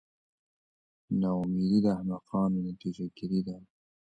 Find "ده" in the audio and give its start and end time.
3.47-3.57